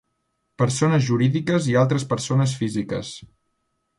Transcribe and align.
Persones 0.61 1.03
jurídiques 1.09 1.69
i 1.73 1.77
altres 1.83 2.07
persones 2.13 2.57
físiques. 2.63 3.15